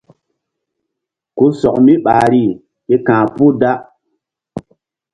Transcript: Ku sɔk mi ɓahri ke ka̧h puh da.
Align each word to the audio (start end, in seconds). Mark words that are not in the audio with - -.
Ku 1.37 1.45
sɔk 1.59 1.75
mi 1.85 1.93
ɓahri 2.05 2.43
ke 2.87 2.95
ka̧h 3.07 3.25
puh 3.35 3.51
da. 3.61 3.71